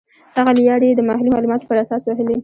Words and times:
هغه 0.37 0.51
لیارې 0.59 0.87
یې 0.89 0.97
د 0.97 1.01
محلي 1.09 1.29
معلوماتو 1.31 1.67
پر 1.69 1.77
اساس 1.83 2.01
وهلې. 2.05 2.37